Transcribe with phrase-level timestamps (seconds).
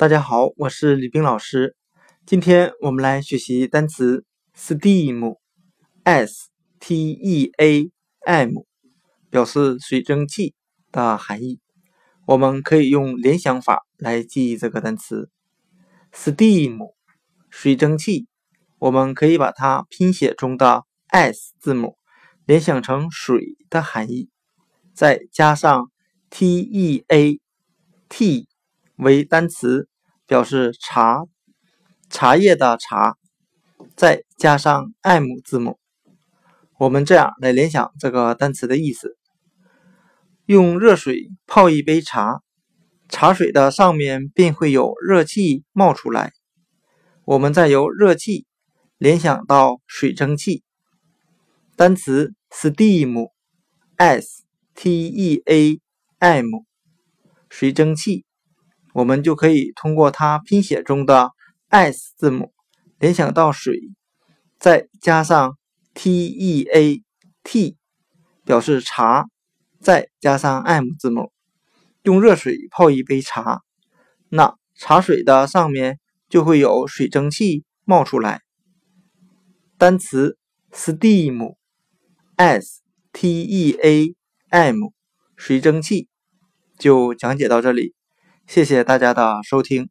[0.00, 1.76] 大家好，我是李冰老师。
[2.24, 4.24] 今天我们来学习单词
[4.56, 7.90] steam，s t e a
[8.24, 8.64] m，
[9.28, 10.54] 表示水蒸气
[10.90, 11.60] 的含义。
[12.26, 15.28] 我们可以用联想法来记忆这个单词
[16.14, 16.78] steam，
[17.50, 18.26] 水蒸气。
[18.78, 21.98] 我们可以把它拼写中的 s 字母
[22.46, 24.30] 联想成水的含义，
[24.94, 25.90] 再加上
[26.30, 27.38] t e a
[28.08, 28.48] t
[28.96, 29.89] 为单词。
[30.30, 31.26] 表示茶，
[32.08, 33.16] 茶叶的茶，
[33.96, 35.80] 再加上 m 字母，
[36.78, 39.16] 我们这样来联想这个单词的意思：
[40.46, 42.42] 用热水泡一杯茶，
[43.08, 46.32] 茶水的上面便会有热气冒出来。
[47.24, 48.46] 我们再由热气
[48.98, 50.62] 联想到水蒸气，
[51.74, 54.44] 单词 steam，s
[54.76, 55.80] t e a
[56.20, 56.46] m，
[57.48, 58.24] 水蒸气。
[58.92, 61.30] 我们就可以通过它拼写中的
[61.68, 62.52] s 字母
[62.98, 63.78] 联想到水，
[64.58, 65.56] 再加上
[65.94, 67.02] t e a
[67.44, 67.76] t
[68.44, 69.26] 表示茶，
[69.80, 71.32] 再加上 m 字母，
[72.02, 73.62] 用热水泡一杯茶，
[74.28, 78.42] 那茶水的上面就会有水蒸气冒出来。
[79.78, 80.36] 单词
[80.72, 81.54] steam，s
[83.12, 84.14] t e a
[84.48, 84.76] m
[85.36, 86.08] 水蒸气
[86.78, 87.94] 就讲解到这里。
[88.50, 89.88] 谢谢大家的收听。